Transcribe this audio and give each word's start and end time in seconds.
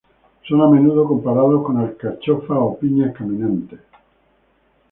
Son 0.47 0.59
a 0.65 0.67
menudo 0.75 1.05
comparados 1.11 1.63
con 1.65 1.73
alcachofas 1.83 2.57
o 2.67 2.69
piñas 2.79 3.13
caminantes. 3.17 3.81